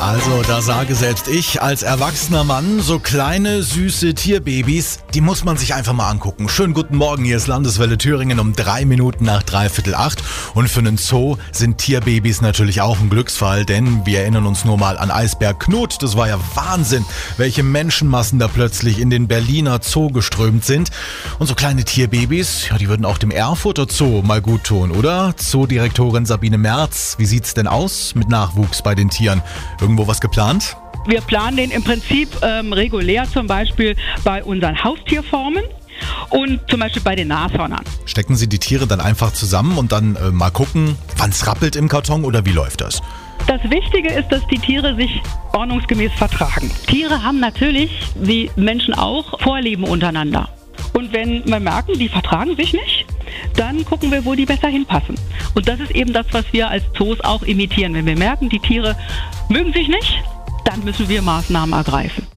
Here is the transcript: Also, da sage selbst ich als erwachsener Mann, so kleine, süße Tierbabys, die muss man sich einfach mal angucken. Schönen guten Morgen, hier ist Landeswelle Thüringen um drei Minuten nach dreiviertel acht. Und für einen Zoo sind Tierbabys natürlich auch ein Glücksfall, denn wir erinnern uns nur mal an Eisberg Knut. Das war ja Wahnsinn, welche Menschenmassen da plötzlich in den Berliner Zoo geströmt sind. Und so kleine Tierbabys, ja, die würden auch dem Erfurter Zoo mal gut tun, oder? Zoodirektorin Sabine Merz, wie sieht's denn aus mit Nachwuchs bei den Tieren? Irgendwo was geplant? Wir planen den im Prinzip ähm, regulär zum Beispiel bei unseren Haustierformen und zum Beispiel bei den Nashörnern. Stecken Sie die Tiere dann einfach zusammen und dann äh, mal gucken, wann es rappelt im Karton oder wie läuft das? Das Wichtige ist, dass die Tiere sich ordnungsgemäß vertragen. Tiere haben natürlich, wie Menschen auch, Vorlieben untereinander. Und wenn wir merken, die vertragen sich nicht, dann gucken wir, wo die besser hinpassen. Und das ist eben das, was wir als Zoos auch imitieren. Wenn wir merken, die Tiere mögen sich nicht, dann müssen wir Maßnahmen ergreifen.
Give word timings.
Also, 0.00 0.42
da 0.46 0.62
sage 0.62 0.94
selbst 0.94 1.26
ich 1.26 1.60
als 1.60 1.82
erwachsener 1.82 2.44
Mann, 2.44 2.80
so 2.80 3.00
kleine, 3.00 3.64
süße 3.64 4.14
Tierbabys, 4.14 5.00
die 5.12 5.20
muss 5.20 5.44
man 5.44 5.56
sich 5.56 5.74
einfach 5.74 5.92
mal 5.92 6.08
angucken. 6.08 6.48
Schönen 6.48 6.72
guten 6.72 6.96
Morgen, 6.96 7.24
hier 7.24 7.36
ist 7.36 7.48
Landeswelle 7.48 7.98
Thüringen 7.98 8.38
um 8.38 8.52
drei 8.52 8.84
Minuten 8.84 9.24
nach 9.24 9.42
dreiviertel 9.42 9.96
acht. 9.96 10.22
Und 10.54 10.68
für 10.68 10.78
einen 10.78 10.98
Zoo 10.98 11.36
sind 11.50 11.78
Tierbabys 11.78 12.42
natürlich 12.42 12.80
auch 12.80 13.00
ein 13.00 13.10
Glücksfall, 13.10 13.64
denn 13.64 14.06
wir 14.06 14.20
erinnern 14.20 14.46
uns 14.46 14.64
nur 14.64 14.78
mal 14.78 14.96
an 14.96 15.10
Eisberg 15.10 15.58
Knut. 15.58 16.00
Das 16.00 16.16
war 16.16 16.28
ja 16.28 16.38
Wahnsinn, 16.54 17.04
welche 17.36 17.64
Menschenmassen 17.64 18.38
da 18.38 18.46
plötzlich 18.46 19.00
in 19.00 19.10
den 19.10 19.26
Berliner 19.26 19.80
Zoo 19.82 20.10
geströmt 20.10 20.64
sind. 20.64 20.90
Und 21.40 21.48
so 21.48 21.56
kleine 21.56 21.84
Tierbabys, 21.84 22.68
ja, 22.70 22.78
die 22.78 22.88
würden 22.88 23.04
auch 23.04 23.18
dem 23.18 23.32
Erfurter 23.32 23.86
Zoo 23.90 24.22
mal 24.22 24.40
gut 24.40 24.62
tun, 24.62 24.92
oder? 24.92 25.34
Zoodirektorin 25.36 26.24
Sabine 26.24 26.56
Merz, 26.56 27.16
wie 27.18 27.26
sieht's 27.26 27.54
denn 27.54 27.66
aus 27.66 28.14
mit 28.14 28.28
Nachwuchs 28.28 28.80
bei 28.80 28.94
den 28.94 29.10
Tieren? 29.10 29.42
Irgendwo 29.88 30.06
was 30.06 30.20
geplant? 30.20 30.76
Wir 31.06 31.22
planen 31.22 31.56
den 31.56 31.70
im 31.70 31.82
Prinzip 31.82 32.28
ähm, 32.42 32.74
regulär 32.74 33.24
zum 33.24 33.46
Beispiel 33.46 33.96
bei 34.22 34.44
unseren 34.44 34.84
Haustierformen 34.84 35.64
und 36.28 36.60
zum 36.68 36.80
Beispiel 36.80 37.00
bei 37.00 37.16
den 37.16 37.28
Nashörnern. 37.28 37.82
Stecken 38.04 38.36
Sie 38.36 38.50
die 38.50 38.58
Tiere 38.58 38.86
dann 38.86 39.00
einfach 39.00 39.32
zusammen 39.32 39.78
und 39.78 39.90
dann 39.90 40.16
äh, 40.16 40.30
mal 40.30 40.50
gucken, 40.50 40.98
wann 41.16 41.30
es 41.30 41.46
rappelt 41.46 41.74
im 41.74 41.88
Karton 41.88 42.26
oder 42.26 42.44
wie 42.44 42.52
läuft 42.52 42.82
das? 42.82 43.00
Das 43.46 43.62
Wichtige 43.70 44.12
ist, 44.12 44.28
dass 44.28 44.46
die 44.48 44.58
Tiere 44.58 44.94
sich 44.94 45.22
ordnungsgemäß 45.54 46.12
vertragen. 46.18 46.70
Tiere 46.86 47.22
haben 47.22 47.40
natürlich, 47.40 47.90
wie 48.14 48.50
Menschen 48.56 48.92
auch, 48.92 49.40
Vorlieben 49.40 49.84
untereinander. 49.84 50.50
Und 50.92 51.14
wenn 51.14 51.46
wir 51.46 51.60
merken, 51.60 51.98
die 51.98 52.10
vertragen 52.10 52.56
sich 52.56 52.74
nicht, 52.74 53.06
dann 53.56 53.84
gucken 53.84 54.10
wir, 54.10 54.24
wo 54.24 54.34
die 54.34 54.46
besser 54.46 54.68
hinpassen. 54.68 55.16
Und 55.54 55.68
das 55.68 55.80
ist 55.80 55.92
eben 55.92 56.12
das, 56.12 56.26
was 56.32 56.44
wir 56.52 56.68
als 56.68 56.84
Zoos 56.96 57.20
auch 57.20 57.42
imitieren. 57.42 57.94
Wenn 57.94 58.06
wir 58.06 58.18
merken, 58.18 58.48
die 58.48 58.60
Tiere 58.60 58.96
mögen 59.48 59.72
sich 59.72 59.88
nicht, 59.88 60.22
dann 60.64 60.84
müssen 60.84 61.08
wir 61.08 61.22
Maßnahmen 61.22 61.72
ergreifen. 61.72 62.26